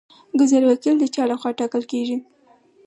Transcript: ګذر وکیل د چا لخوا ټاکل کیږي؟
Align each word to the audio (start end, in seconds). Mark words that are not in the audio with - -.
ګذر 0.39 0.63
وکیل 0.67 0.95
د 0.99 1.05
چا 1.15 1.23
لخوا 1.31 1.51
ټاکل 1.59 1.83
کیږي؟ 1.91 2.17